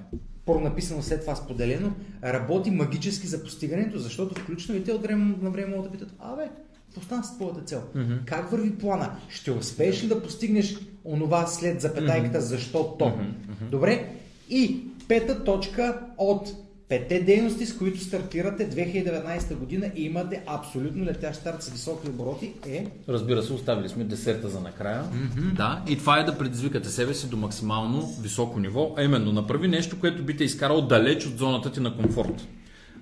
[0.46, 1.92] пронаписано след това споделено,
[2.24, 6.14] работи магически за постигането, защото включително и те от време на време могат да питат,
[6.18, 6.48] абе,
[6.94, 7.82] какво стана с твоята цел?
[7.94, 8.12] Мгм.
[8.24, 9.10] Как върви плана?
[9.28, 13.06] Ще успееш ли да постигнеш онова след запетайката, защото?
[13.06, 13.70] Мгм, мгм.
[13.70, 14.12] Добре.
[14.50, 16.48] И пета точка от
[16.88, 22.52] петте дейности, с които стартирате 2019 година и имате абсолютно летящ старт с високи обороти
[22.66, 25.04] е Разбира се, оставили сме десерта за накрая.
[25.54, 29.68] Да, и това е да предизвикате себе си до максимално високо ниво, а именно направи
[29.68, 32.48] нещо, което би те изкарало далеч от зоната ти на комфорт.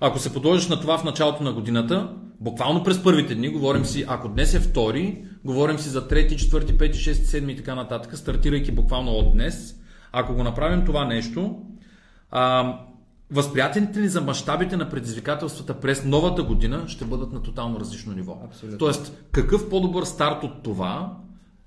[0.01, 4.05] Ако се подложиш на това в началото на годината, буквално през първите дни, говорим си,
[4.09, 8.17] ако днес е втори, говорим си за трети, четвърти, пети, шести, седми и така нататък,
[8.17, 9.77] стартирайки буквално от днес,
[10.13, 11.59] ако го направим това нещо,
[12.31, 12.75] а,
[13.31, 18.39] възприятията ни за мащабите на предизвикателствата през новата година ще бъдат на тотално различно ниво.
[18.45, 18.79] Абсолютно.
[18.79, 21.17] Тоест, какъв по-добър старт от това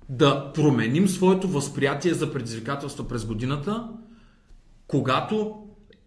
[0.08, 3.88] да променим своето възприятие за предизвикателства през годината,
[4.86, 5.63] когато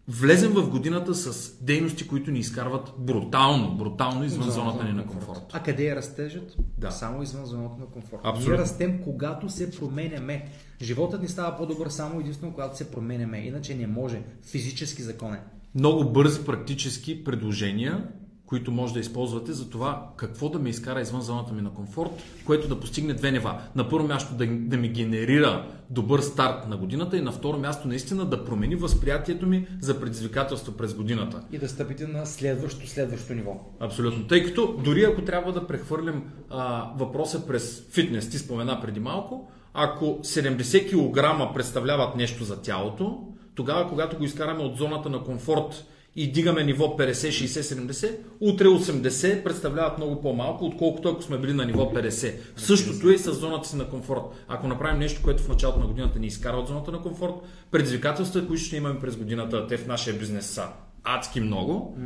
[0.07, 5.41] влезем в годината с дейности, които ни изкарват брутално, брутално извън зоната ни на комфорт.
[5.53, 6.55] А къде е растежът?
[6.77, 6.91] Да.
[6.91, 8.21] Само извън зоната на комфорт.
[8.23, 8.53] Абсолютно.
[8.53, 10.47] Ние растем, когато се променяме.
[10.81, 13.37] Животът ни става по-добър само единствено, когато се променяме.
[13.37, 14.21] Иначе не може.
[14.41, 15.39] Физически закон е.
[15.75, 18.07] Много бързи практически предложения,
[18.47, 22.11] които може да използвате за това какво да ме изкара извън зоната ми на комфорт,
[22.45, 23.61] което да постигне две нива.
[23.75, 27.87] На първо място да, да ми генерира добър старт на годината и на второ място
[27.87, 31.41] наистина да промени възприятието ми за предизвикателства през годината.
[31.51, 33.55] И да стъпите на следващо, следващо ниво.
[33.79, 34.27] Абсолютно.
[34.27, 39.51] Тъй като дори ако трябва да прехвърлим а, въпроса през фитнес, ти спомена преди малко,
[39.73, 45.85] ако 70 кг представляват нещо за тялото, тогава когато го изкараме от зоната на комфорт
[46.17, 51.53] и дигаме ниво 50, 60, 70, утре 80 представляват много по-малко, отколкото ако сме били
[51.53, 52.33] на ниво 50.
[52.55, 54.21] Същото е и с зоната си на комфорт.
[54.47, 57.33] Ако направим нещо, което в началото на годината ни изкара от зоната на комфорт,
[57.71, 60.67] предизвикателства, които ще имаме през годината, те в нашия бизнес са
[61.03, 61.97] адски много,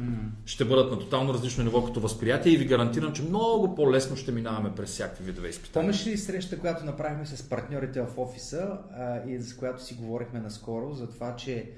[0.45, 4.31] ще бъдат на тотално различно ниво като възприятие и ви гарантирам, че много по-лесно ще
[4.31, 5.91] минаваме през всякакви видове изпитания.
[5.91, 10.39] Помниш ли среща, която направихме с партньорите в офиса а, и с която си говорихме
[10.39, 11.71] наскоро за това, че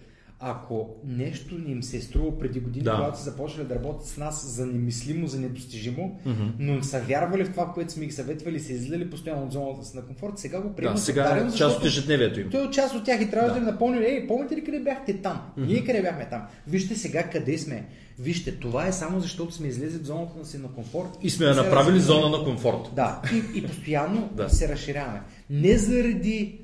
[0.45, 2.95] ако нещо ни им се е струва преди години, Да.
[2.95, 6.43] когато са започнали да работят с нас за немислимо, за недостижимо, Мгм.
[6.59, 9.95] но са вярвали в това, което сме ги съветвали, са излизали постоянно от зоната си
[9.95, 12.49] на комфорт, сега го Да, приемат сега тотален, е част от ежедневието им.
[12.49, 13.59] той е част от тях и трябва да, Да.
[13.59, 15.41] да им напомня, ей, помните ли къде бяхте там?
[15.57, 16.41] Ние къде бяхме там?
[16.67, 17.85] Вижте сега къде сме.
[18.19, 21.09] Вижте, това е само защото сме излезли от зоната на си на комфорт.
[21.21, 22.21] И сме я направили развиваме.
[22.21, 22.89] зона на комфорт.
[22.95, 24.49] Да, и, и постоянно Да.
[24.49, 25.21] се разширяваме.
[25.49, 26.59] Не заради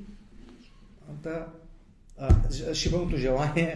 [1.22, 1.46] да,
[2.20, 3.74] а, шибаното желание.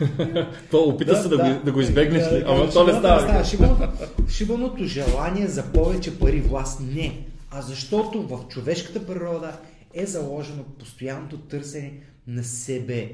[0.70, 2.44] То опита се да, го, да го избегнеш ли?
[2.46, 3.32] Ама то не става.
[3.32, 3.88] да, Шибаното,
[4.28, 7.26] шибаното желание за повече пари власт не.
[7.50, 9.52] А защото в човешката природа
[9.94, 11.92] е заложено постоянното търсене
[12.26, 13.12] на себе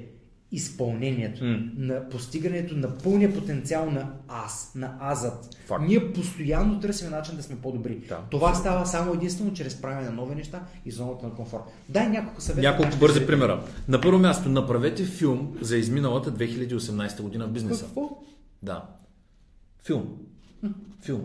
[0.54, 1.58] изпълнението, М.
[1.76, 5.56] на постигането на пълния потенциал на аз, на азът.
[5.66, 5.84] Факт.
[5.88, 7.96] Ние постоянно търсим начин да сме по-добри.
[8.08, 8.20] Да.
[8.30, 11.62] Това става само единствено чрез правене на нови неща и зоната на комфорт.
[11.88, 12.68] Дай няколко съвета.
[12.68, 13.26] Няколко бързи зрители.
[13.26, 13.62] примера.
[13.88, 17.84] На първо място, направете филм за изминалата 2018 година в бизнеса.
[17.84, 18.10] Какво?
[18.62, 18.84] Да.
[19.86, 20.04] Филм.
[21.02, 21.22] Филм.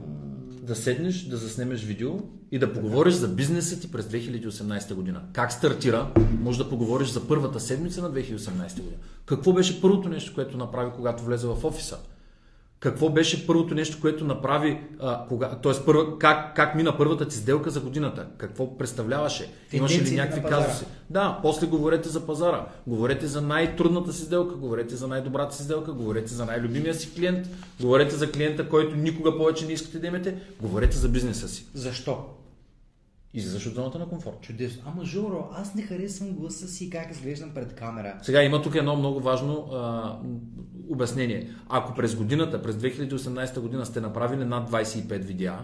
[0.62, 2.20] Да седнеш, да заснемеш видео
[2.52, 5.22] и да поговориш за бизнеса ти през 2018 година.
[5.34, 8.98] Как стартира, може да поговориш за първата седмица на 2018 година.
[9.26, 11.98] Какво беше първото нещо, което направи, когато влезе в офиса?
[12.80, 15.72] Какво беше първото нещо, което направи, а, кога, т.е.
[15.86, 18.28] Първа, как, как мина първата ти сделка за годината?
[18.38, 19.52] Какво представляваше?
[19.72, 20.86] Имаше ли някакви казуси?
[21.10, 25.94] Да, после говорете за пазара, говорете за най-трудната си сделка, говорете за най-добрата си сделка,
[25.94, 27.48] говорете за най-любимия си клиент,
[27.82, 31.66] говорете за клиента, който никога повече не искате да имате, говорете за бизнеса си.
[31.74, 32.26] Защо?
[33.34, 34.42] И за зоната на комфорт.
[34.42, 34.84] Чудесно.
[34.86, 38.20] Ама Жоро, аз не харесвам гласа си как изглеждам пред камера.
[38.22, 40.20] Сега има тук едно много важно а,
[40.90, 41.50] обяснение.
[41.70, 45.60] Ако през годината, през 2018 година сте направили над 25 видеа,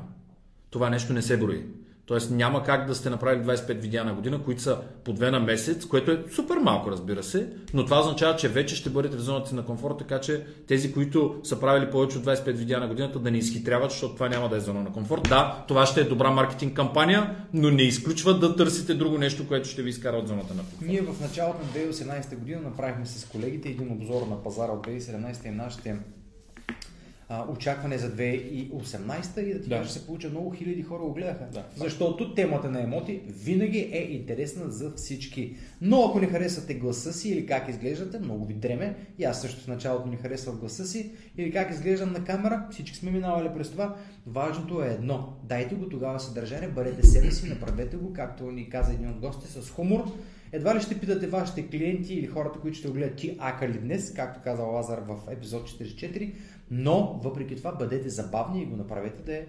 [0.69, 1.65] това нещо не се брои.
[2.05, 5.39] Тоест няма как да сте направили 25 видеа на година, които са по две на
[5.39, 9.19] месец, което е супер малко, разбира се, но това означава, че вече ще бъдете в
[9.19, 12.87] зоната си на комфорт, така че тези, които са правили повече от 25 видеа на
[12.87, 15.21] годината, да не изхитряват, защото това няма да е зона на комфорт.
[15.29, 19.69] Да, това ще е добра маркетинг кампания, но не изключва да търсите друго нещо, което
[19.69, 20.89] ще ви изкара от зоната на комфорт.
[20.89, 25.47] Ние в началото на 2018 година направихме с колегите един обзор на пазара от 2017
[25.47, 25.95] и нашите
[27.29, 29.77] а, очакване за 2018 и да ти Да.
[29.77, 31.45] кажа, се получа много хиляди хора го гледаха.
[31.53, 31.65] Да.
[31.75, 35.55] Защото темата на емоти винаги е интересна за всички.
[35.81, 38.95] Но ако не харесвате гласа си или как изглеждате, много ви дреме.
[39.19, 42.67] И аз също в началото не харесвах гласа си или как изглеждам на камера.
[42.71, 43.95] Всички сме минавали през това.
[44.27, 45.33] Важното е едно.
[45.43, 49.61] Дайте го тогава съдържание, бъдете себе си, направете го, както ни каза един от гостите,
[49.61, 50.03] с хумор.
[50.51, 53.79] Едва ли ще питате вашите клиенти или хората, които ще го гледат ти ака ли
[53.79, 56.33] днес, както каза Лазар в епизод 44,
[56.71, 59.45] но въпреки това бъдете забавни и го направете да е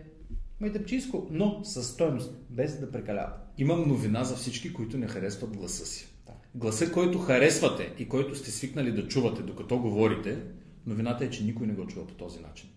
[0.61, 3.41] майтъпчийско, но със стойност, без да прекалявате.
[3.59, 6.09] Имам новина за всички, които не харесват гласа си.
[6.55, 10.39] Гласа, който харесвате и който сте свикнали да чувате докато говорите,
[10.87, 12.69] новината е, че никой не го чува по този начин.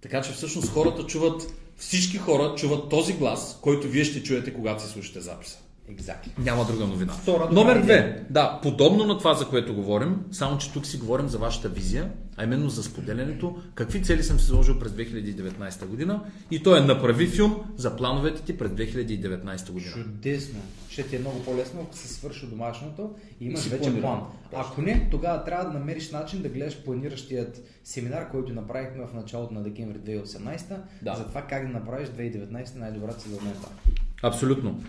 [0.00, 4.82] Така че всъщност хората чуват, всички хора чуват този глас, който вие ще чуете, когато
[4.82, 5.58] си слушате записа.
[5.90, 6.38] Exactly.
[6.38, 7.12] Няма друга новина.
[7.12, 8.24] Втора Номер две.
[8.30, 12.10] Да, подобно на това, за което говорим, само че тук си говорим за вашата визия,
[12.36, 16.80] а именно за споделянето, какви цели съм си сложил през 2019 година и то е
[16.80, 19.92] направи филм за плановете ти през 2019 година.
[19.92, 20.60] Чудесно.
[20.88, 24.00] Ще ти е много по-лесно, ако се свърши домашното и имаш си вече планирам.
[24.02, 24.20] план.
[24.64, 29.54] Ако не, тогава трябва да намериш начин да гледаш планиращият семинар, който направихме в началото
[29.54, 31.14] на декември 2018 Да.
[31.14, 33.68] за това как да направиш 2019 най-добрата си за момента.
[34.22, 34.82] Абсолютно.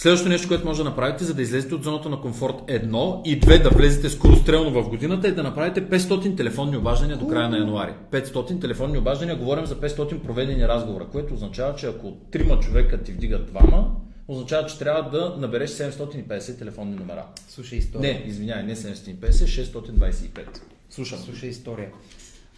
[0.00, 3.38] Следващото нещо, което може да направите, за да излезете от зоната на комфорт едно и
[3.38, 7.58] две да влезете скорострелно в годината е да направите 500 телефонни обаждания до края на
[7.58, 7.92] януари.
[8.12, 13.12] 500 телефонни обаждания, говорим за 500 проведени разговора, което означава, че ако трима човека ти
[13.12, 13.90] вдигат двама,
[14.28, 17.24] означава, че трябва да набереш 750 телефонни номера.
[17.48, 18.14] Слушай история.
[18.14, 20.60] Не, извинявай, не 750, 625.
[20.90, 21.18] Слушам.
[21.18, 21.88] Слушай история.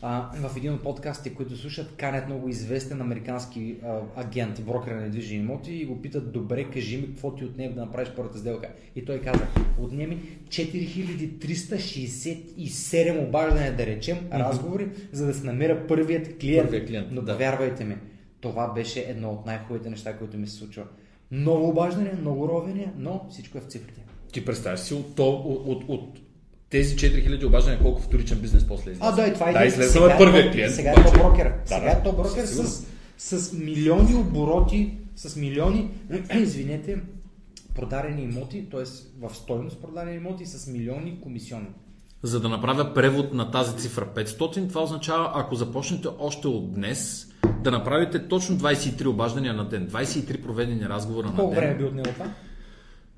[0.02, 5.00] А, в един от подкастите, които слушат, канят много известен американски а, агент, брокер на
[5.00, 8.68] недвижими имоти и го питат, добре, кажи ми какво ти отнеме да направиш първата сделка.
[8.96, 9.46] И той каза,
[9.78, 16.64] отнеми 4367 обаждания, да речем, разговори, за да се намеря първият клиент.
[16.64, 17.32] Първият клиент, Но да.
[17.32, 17.96] повярвайте ми,
[18.40, 20.84] това беше едно от най-хубавите неща, които ми се случва.
[21.30, 24.00] Много обаждания, много ровения, но всичко е в цифрите.
[24.32, 26.20] Ти представяш си от, от, от, от
[26.70, 29.00] тези 4000 обаждания колко вторичен бизнес после излезе.
[29.12, 29.66] А, да, и това да, е.
[29.66, 30.74] излезнал е е първият то- клиент.
[30.74, 31.52] Сега е то брокер.
[31.68, 32.86] Да, сега е то брокер с,
[33.18, 35.90] с милиони обороти, с милиони,
[36.34, 36.98] извинете,
[37.74, 38.84] продадени имоти, т.е.
[39.28, 41.68] в стойност продадени имоти с милиони комисионни.
[42.22, 47.26] за да направя превод на тази цифра 500, това означава, ако започнете още от днес,
[47.64, 51.36] да направите точно 23 обаждания на ден, 23 проведени разговора на ден.
[51.40, 52.26] Колко време би отнело това?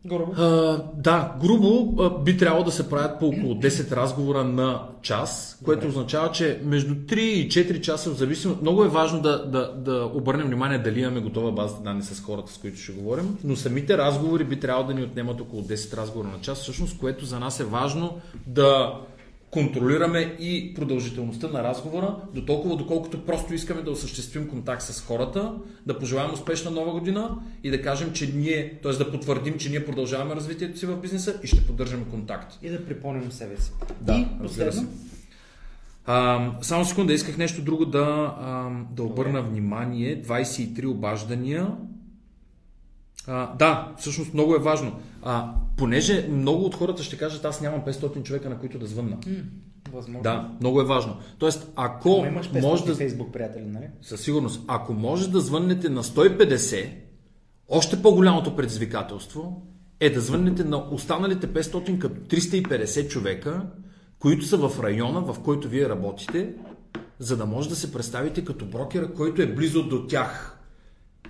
[0.06, 0.32] Грубо.
[0.36, 5.58] А, да, грубо а, би трябвало да се правят по около 10 разговора на час,
[5.64, 5.88] което Добре.
[5.88, 10.10] означава, че между 3 и 4 часа, в зависимост, много е важно да, да, да
[10.14, 13.98] обърнем внимание дали имаме готова база данни с хората, с които ще говорим, но самите
[13.98, 17.60] разговори би трябвало да ни отнемат около 10 разговора на час, всъщност, което за нас
[17.60, 18.94] е важно да
[19.52, 25.54] контролираме и продължителността на разговора, до толкова доколкото просто искаме да осъществим контакт с хората,
[25.86, 28.92] да пожелаем успешна нова година и да кажем, че ние, т.е.
[28.92, 32.58] да потвърдим, че ние продължаваме развитието си в бизнеса и ще поддържаме контакт.
[32.62, 33.72] И да припомним себе си.
[34.00, 34.86] Да, и разбира се.
[36.06, 40.22] А, само секунда, исках нещо друго да, а, да обърна внимание.
[40.22, 41.68] 23 обаждания.
[43.26, 45.00] А, да, всъщност много е важно.
[45.22, 49.16] А, понеже много от хората ще кажат, аз нямам 500 човека, на които да звънна.
[49.26, 49.32] М,
[49.92, 50.22] Възможно.
[50.22, 51.16] Да, много е важно.
[51.38, 52.94] Тоест, ако Ама имаш 500 може да...
[52.94, 53.87] фейсбук приятели, нали?
[54.02, 54.62] Със сигурност.
[54.68, 56.90] Ако може да звъннете на 150,
[57.68, 59.62] още по-голямото предизвикателство
[60.00, 63.66] е да звъннете на останалите 500 като 350 човека,
[64.18, 66.54] които са в района, в който вие работите,
[67.18, 70.58] за да може да се представите като брокера, който е близо до тях.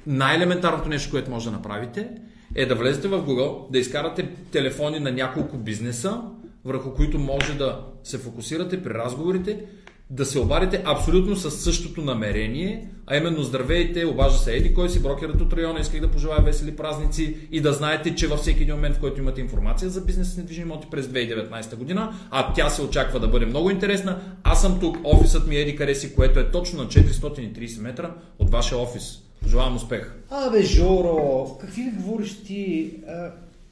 [0.07, 2.11] Най-елементарното нещо, което може да направите,
[2.55, 6.21] е да влезете в Google, да изкарате телефони на няколко бизнеса,
[6.65, 9.65] върху които може да се фокусирате при разговорите,
[10.11, 15.03] да се обадите абсолютно с същото намерение, а именно здравейте, обажда се Еди, кой си
[15.03, 18.75] брокерът от района, исках да пожелая весели празници и да знаете, че във всеки един
[18.75, 22.71] момент, в който имате информация за бизнес с недвижими имоти през 2019 година, а тя
[22.71, 26.15] се очаква да бъде много интересна, аз съм тук, офисът ми е Еди къде си,
[26.15, 29.19] което е точно на 430 метра от вашия офис.
[29.43, 30.15] Пожелавам успех!
[30.31, 32.95] Абе, Жоро, какви говориш ти?
[33.09, 33.31] А,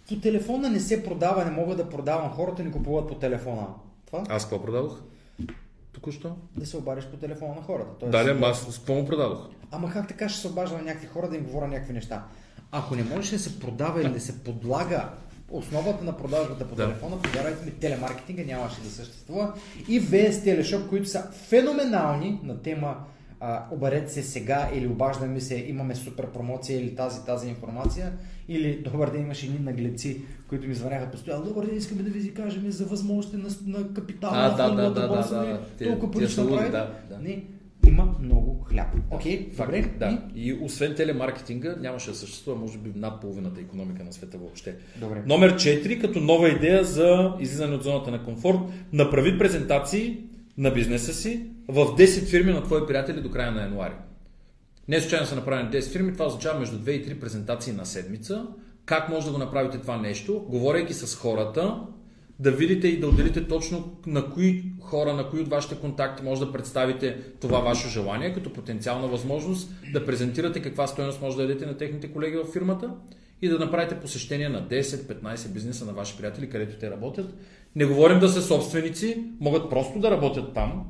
[0.08, 2.30] По телефона не се продава, не мога да продавам.
[2.30, 3.66] Хората ни купуват по телефона.
[4.06, 4.22] Това?
[4.28, 5.00] Аз какво продадох?
[5.92, 6.36] Току-що?
[6.56, 7.90] Да се обадиш по телефона на хората.
[8.00, 9.48] Тоест, Да, да, аз какво му продадох?
[9.70, 12.24] Ама как така ще се обажда на някакви хора да им говоря някакви неща?
[12.72, 15.08] Ако не можеш да се продава или да се подлага
[15.50, 16.86] основата на продажбата по Да.
[16.86, 19.52] телефона, повярвайте ми, телемаркетинга нямаше да съществува.
[19.88, 22.96] И VS Teleshop, които са феноменални на тема
[23.40, 28.12] а, обадете се сега или обаждаме се, имаме супер промоция или тази, тази информация,
[28.48, 32.34] или добър ден имаше едни наглеци, които ми звъняха постоянно, добър ден, искаме да ви
[32.34, 35.60] кажем за възможности на, на капитала, А, на да, да, фондовата да, да, борса, да,
[35.78, 35.90] да.
[35.90, 37.18] Толкова пари ще да, да.
[37.22, 37.44] Не,
[37.88, 38.86] има много хляб.
[39.10, 39.90] Окей, Факт, добре.
[39.98, 40.18] да.
[40.34, 40.48] И?
[40.48, 44.74] И освен телемаркетинга, нямаше да съществува, може би, над половината економика на света въобще.
[44.96, 45.22] Добре.
[45.26, 48.58] Номер 4, като нова идея за излизане от зоната на комфорт,
[48.92, 50.18] направи презентации
[50.58, 53.94] на бизнеса си в 10 фирми на твои приятели до края на януари.
[54.88, 58.46] Не случайно са направени 10 фирми, това означава между 2 и 3 презентации на седмица.
[58.84, 60.46] Как може да го направите това нещо?
[60.48, 61.80] Говорейки с хората,
[62.38, 66.40] да видите и да отделите точно на кои хора, на кои от вашите контакти може
[66.40, 71.66] да представите това ваше желание, като потенциална възможност да презентирате каква стоеност може да дадете
[71.66, 72.90] на техните колеги в фирмата
[73.42, 77.34] и да направите посещение на 10-15 бизнеса на ваши приятели, където те работят.
[77.76, 80.84] Не говорим да са собственици, могат просто да работят там,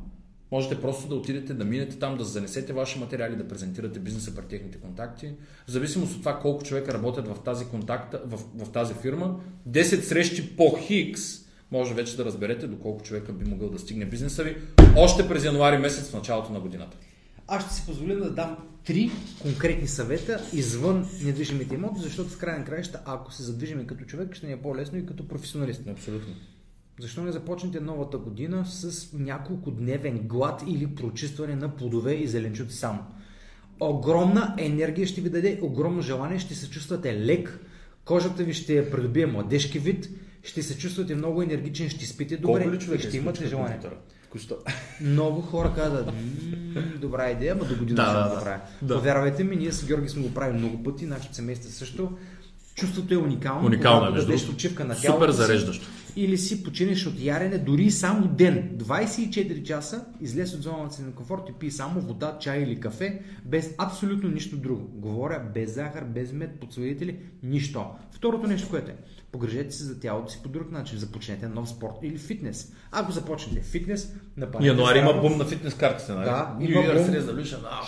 [0.52, 4.46] Можете просто да отидете, да минете там, да занесете ваши материали, да презентирате бизнеса пред
[4.46, 5.32] техните контакти.
[5.66, 9.82] В зависимост от това колко човека работят в тази, контакта, в, в тази фирма, 10
[10.00, 11.22] срещи по Хикс,
[11.70, 14.56] може вече да разберете доколко човека би могъл да стигне бизнеса ви
[14.96, 16.96] още през януари месец в началото на годината.
[17.46, 19.10] Аз ще си позволя да дам три
[19.42, 24.34] конкретни съвета извън недвижимите имоти, защото в край на краища, ако се задвижиме като човек,
[24.34, 25.82] ще ни е по-лесно и като професионалист.
[25.88, 26.34] Абсолютно.
[27.00, 32.76] Защо не започнете новата година с няколко дневен глад или прочистване на плодове и зеленчуци
[32.76, 32.98] само?
[33.80, 37.60] Огромна енергия ще ви даде, огромно желание, ще се чувствате лек,
[38.04, 40.08] кожата ви ще придобие младежки вид,
[40.42, 43.80] ще се чувствате много енергичен, ще спите добре Колко ли човека ще имате желание.
[43.80, 44.56] Току-що.
[45.00, 48.60] Много хора казват, «М, добра идея, ама до година Да, ще да, го направя.
[48.82, 48.94] Да.
[48.94, 52.12] Повярвайте ми, ние с Георги сме го правили много пъти, нашето семейство също.
[52.74, 53.66] Чувството е уникално.
[53.66, 55.86] Уникално е, между дадеш почивка на Супер тялото си зареждащо.
[56.16, 58.70] Или си починеш от ярене, дори само ден.
[58.76, 63.20] 24 часа излез от зоната си на комфорт и пи само вода, чай или кафе,
[63.44, 64.88] без абсолютно нищо друго.
[64.94, 67.84] Говоря без захар, без мед, подсладители, нищо.
[68.12, 68.96] Второто нещо, което е,
[69.32, 70.98] погрежете се за тялото си по друг начин.
[70.98, 72.72] Започнете нов спорт или фитнес.
[72.92, 76.24] Ако започнете фитнес, напълнете Януари има бум на фитнес картите, нали?
[76.24, 77.14] Да, има бум.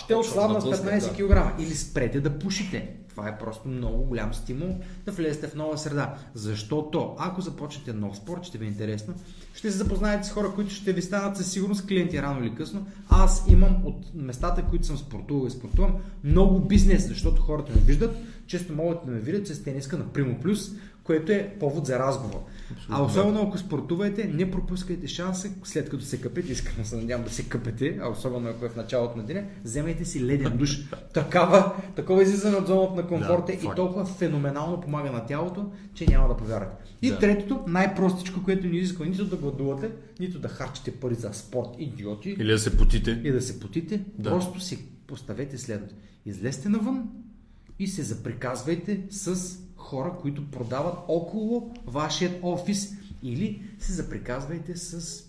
[0.03, 1.53] Ще отслабна с блъска, 15 да.
[1.53, 1.61] кг.
[1.61, 2.95] Или спрете да пушите.
[3.15, 6.15] Това е просто много голям стимул да влезете в нова среда.
[6.33, 9.13] Защото ако започнете нов спорт, ще ви е интересно,
[9.53, 12.87] ще се запознаете с хора, които ще ви станат със сигурност клиенти рано или късно.
[13.09, 18.17] Аз имам от местата, които съм спортувал и спортувам, много бизнес, защото хората ме виждат,
[18.47, 22.39] често могат да ме видят с тениска на Primo Plus, което е повод за разговор.
[22.71, 27.25] Абсолютно, а особено ако спортувате, не пропускайте шанса, след като се къпете, искам се надявам
[27.25, 30.79] да се къпете, а особено ако е в началото на деня, вземайте си леден душ.
[31.13, 36.05] Такава, такова излизане от зоната на комфорт да, и толкова феноменално помага на тялото, че
[36.07, 36.83] няма да повярвате.
[37.01, 37.19] И да.
[37.19, 42.29] третото, най-простичко, което ни изисква нито да гладувате, нито да харчите пари за спорт, идиоти.
[42.29, 43.21] Или да се потите.
[43.23, 44.03] И да се потите.
[44.17, 44.29] Да.
[44.29, 45.95] Просто си поставете следното.
[46.25, 47.09] Излезте навън
[47.79, 55.23] и се заприказвайте с хора, които продават около вашият офис или се заприказвайте с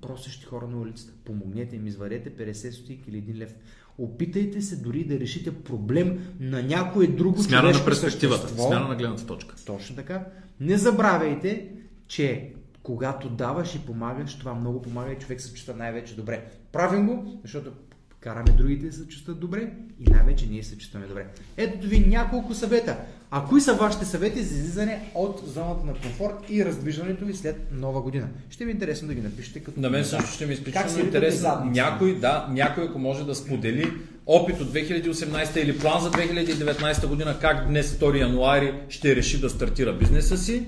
[0.00, 1.12] просещи хора на улицата.
[1.24, 3.54] Помогнете им, изварете 50 стотики или 1 лев.
[3.98, 8.68] Опитайте се дори да решите проблем на някое друго Смяна на перспективата, същество.
[8.68, 9.54] смяна на гледната точка.
[9.66, 10.24] Точно така.
[10.60, 11.68] Не забравяйте,
[12.08, 16.50] че когато даваш и помагаш, това много помага и човек се чувства най-вече добре.
[16.72, 17.72] Правим го, защото
[18.20, 21.26] караме другите да се чувстват добре и най-вече ние се чувстваме добре.
[21.56, 22.96] Ето ви няколко съвета.
[23.34, 27.56] А кои са вашите съвети за излизане от зоната на комфорт и раздвижването ви след
[27.72, 28.28] нова година?
[28.50, 29.60] Ще ми е интересно да ги напишете.
[29.60, 31.64] Като на мен също ще ми е изключително интересно.
[31.64, 33.92] Някой, да, някой, ако може да сподели
[34.26, 39.50] опит от 2018 или план за 2019 година, как днес 2 януари ще реши да
[39.50, 40.66] стартира бизнеса си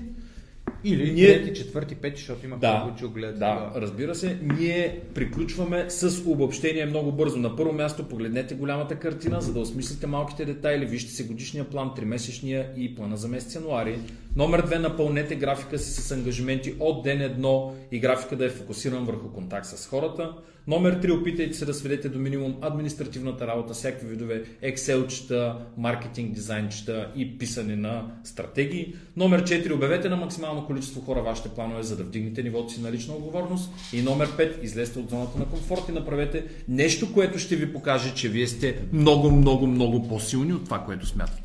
[0.85, 1.43] или ние...
[1.43, 3.39] трети, четвърти, пети, защото има да, които гледат.
[3.39, 4.37] Да, разбира се.
[4.59, 7.39] Ние приключваме с обобщение много бързо.
[7.39, 10.85] На първо място погледнете голямата картина, за да осмислите малките детайли.
[10.85, 13.99] Вижте се годишния план, тримесечния и плана за месец януари.
[14.37, 19.05] Номер две, напълнете графика си с ангажименти от ден едно и графика да е фокусиран
[19.05, 20.33] върху контакт с хората.
[20.67, 21.21] Номер 3.
[21.21, 27.75] Опитайте се да сведете до минимум административната работа, всякакви видове Excel-чета, маркетинг дизайнчета и писане
[27.75, 28.95] на стратегии.
[29.17, 29.73] Номер 4.
[29.73, 33.71] Обявете на максимално количество хора вашите планове, за да вдигнете нивото си на лична отговорност.
[33.93, 34.63] И номер 5.
[34.63, 38.79] Излезте от зоната на комфорт и направете нещо, което ще ви покаже, че вие сте
[38.93, 41.44] много, много, много по-силни от това, което смятате.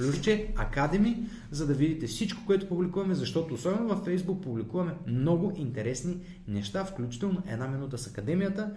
[0.00, 1.16] плюсче Academy,
[1.50, 6.16] за да видите всичко, което публикуваме, защото особено във Facebook публикуваме много интересни
[6.48, 8.70] неща, включително една минута с Академията,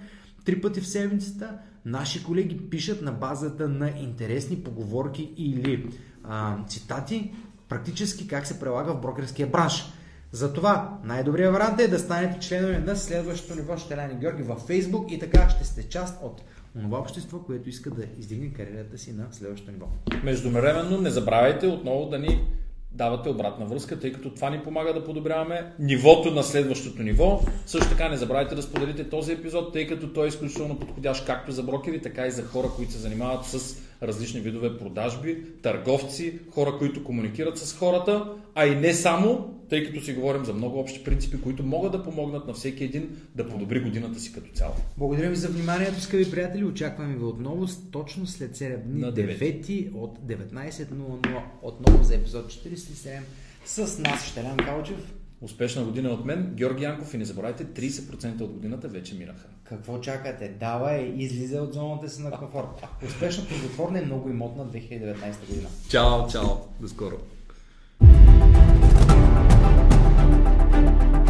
[0.45, 1.57] три пъти в седмицата.
[1.85, 5.89] Наши колеги пишат на базата на интересни поговорки или
[6.23, 7.33] а, цитати,
[7.69, 9.85] практически как се прилага в брокерския бранш.
[10.31, 15.19] Затова най-добрият вариант е да станете членове на следващото ниво Щеляни Георги във Facebook и
[15.19, 16.41] така ще сте част от
[16.81, 19.87] това общество, което иска да издигне кариерата си на следващото ниво.
[20.23, 22.41] Междувременно не забравяйте отново да ни
[22.91, 27.41] давате обратна връзка, тъй като това ни помага да подобряваме нивото на следващото ниво.
[27.65, 31.51] Също така не забравяйте да споделите този епизод, тъй като той е изключително подходящ както
[31.51, 36.77] за брокери, така и за хора, които се занимават с различни видове продажби, търговци, хора,
[36.77, 41.03] които комуникират с хората, а и не само, тъй като си говорим за много общи
[41.03, 44.73] принципи, които могат да помогнат на всеки един да подобри годината си като цяло.
[44.97, 46.65] Благодаря ви за вниманието, скъпи приятели.
[46.65, 52.51] Очакваме ви отново точно след 7 дни, на 9, 9 от 19.00, отново за епизод
[52.51, 53.19] 47
[53.65, 55.13] с нас, Щелян Калчев.
[55.41, 59.47] Успешна година от мен, Георги Янков и не забравяйте, 30% от годината вече минаха.
[59.63, 60.55] Какво чакате?
[60.59, 62.85] Давай, излиза от зоната си на комфорт.
[63.07, 65.67] Успешна, плодотворна и много имотна 2019 година.
[65.89, 66.47] Чао, чао.
[66.79, 67.15] До скоро.
[68.05, 68.27] Thank
[71.13, 71.22] you